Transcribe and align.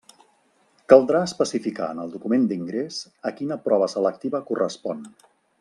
Caldrà 0.93 1.21
especificar 1.27 1.89
en 1.95 2.01
el 2.05 2.15
document 2.15 2.49
d'ingrés 2.53 2.99
a 3.31 3.35
quina 3.41 3.61
prova 3.69 3.93
selectiva 3.97 4.45
correspon. 4.53 5.09